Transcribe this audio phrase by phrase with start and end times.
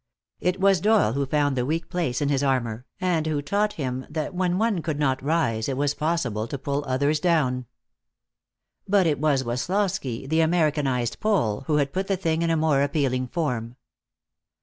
[0.39, 4.07] It was Doyle who found the weak place in his armor, and who taught him
[4.09, 7.67] that when one could not rise it was possible to pull others down.
[8.87, 12.81] But it was Woslosky, the Americanized Pole; who had put the thing in a more
[12.81, 13.75] appealing form.